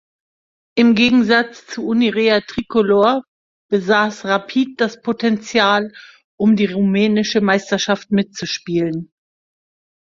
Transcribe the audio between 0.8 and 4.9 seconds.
Gegensatz zu Unirea Tricolor besaß Rapid